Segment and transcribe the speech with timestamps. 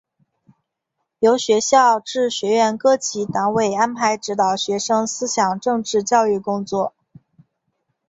[1.19, 6.95] 由学校至学院各级党委安排指导学生思想政治教育工作。